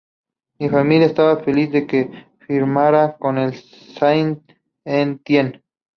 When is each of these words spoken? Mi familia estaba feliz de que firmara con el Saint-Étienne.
Mi 0.57 0.67
familia 0.67 1.05
estaba 1.05 1.43
feliz 1.43 1.71
de 1.71 1.85
que 1.85 2.09
firmara 2.39 3.17
con 3.19 3.37
el 3.37 3.53
Saint-Étienne. 3.53 5.61